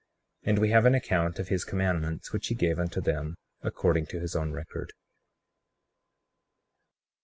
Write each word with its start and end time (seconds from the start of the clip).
And 0.41 0.57
we 0.57 0.71
have 0.71 0.87
an 0.87 0.95
account 0.95 1.37
of 1.37 1.49
his 1.49 1.63
commandments, 1.63 2.33
which 2.33 2.47
he 2.47 2.55
gave 2.55 2.79
unto 2.79 3.01
them 3.01 3.35
according 3.61 4.07
to 4.07 4.19
his 4.19 4.35
own 4.35 4.51
record. 4.51 4.93